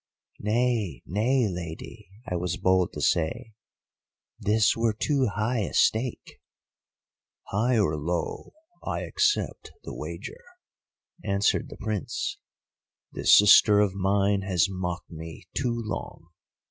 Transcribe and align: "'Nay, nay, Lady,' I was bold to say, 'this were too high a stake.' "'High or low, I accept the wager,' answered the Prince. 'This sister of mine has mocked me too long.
"'Nay, 0.39 1.03
nay, 1.05 1.47
Lady,' 1.47 2.09
I 2.27 2.33
was 2.35 2.57
bold 2.57 2.91
to 2.93 3.01
say, 3.01 3.53
'this 4.39 4.75
were 4.75 4.93
too 4.99 5.27
high 5.35 5.59
a 5.59 5.75
stake.' 5.75 6.41
"'High 7.51 7.77
or 7.77 7.95
low, 7.97 8.51
I 8.83 9.01
accept 9.01 9.69
the 9.83 9.93
wager,' 9.93 10.43
answered 11.23 11.69
the 11.69 11.77
Prince. 11.77 12.39
'This 13.11 13.37
sister 13.37 13.79
of 13.79 13.93
mine 13.93 14.41
has 14.41 14.65
mocked 14.71 15.11
me 15.11 15.47
too 15.55 15.79
long. 15.85 16.29